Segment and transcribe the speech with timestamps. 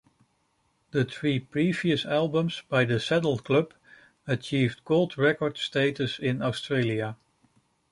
[0.89, 3.75] The three previous albums by "The Saddle Club"
[4.25, 7.17] achieved gold record status in Australia.